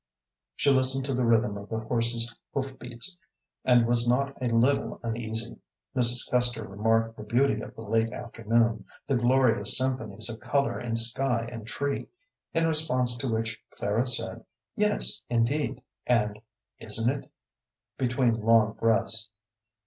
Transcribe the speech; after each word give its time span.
She 0.55 0.71
listened 0.71 1.05
to 1.05 1.13
the 1.13 1.23
rhythm 1.23 1.57
of 1.59 1.69
the 1.69 1.77
horse's 1.81 2.35
hoof 2.55 2.79
beats, 2.79 3.15
and 3.63 3.85
was 3.85 4.07
not 4.07 4.35
a 4.41 4.47
little 4.47 4.99
uneasy. 5.03 5.57
Mrs. 5.95 6.27
Custer 6.31 6.65
remarked 6.67 7.17
the 7.17 7.23
beauty 7.23 7.61
of 7.61 7.75
the 7.75 7.83
late 7.83 8.11
afternoon, 8.11 8.85
the 9.05 9.13
glorious 9.13 9.77
symphonies 9.77 10.27
of 10.27 10.39
color 10.39 10.79
in 10.79 10.95
sky 10.95 11.47
and 11.51 11.67
tree, 11.67 12.07
in 12.51 12.65
response 12.65 13.15
to 13.17 13.31
which 13.31 13.61
Clara 13.77 14.07
said, 14.07 14.43
"Yes, 14.75 15.21
indeed," 15.29 15.83
and, 16.07 16.39
"Isn't 16.79 17.11
it?" 17.11 17.29
between 17.99 18.41
long 18.43 18.73
breaths. 18.73 19.29